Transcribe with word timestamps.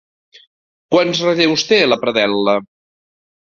Quants 0.95 1.21
relleus 1.25 1.67
té 1.73 1.79
la 1.91 1.99
predel·la? 2.07 2.57